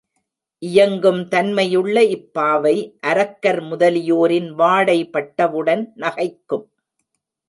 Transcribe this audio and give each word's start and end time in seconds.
இயங்கும் 0.61 1.27
தன்மையுள்ள 1.27 2.03
இப் 2.03 2.33
பாவை 2.33 2.73
அரக்கர் 3.01 3.61
முதலியோரின் 3.61 4.49
வாடை 4.53 4.97
பட்டவுடன் 5.05 5.83
நகைக்கும். 5.95 6.65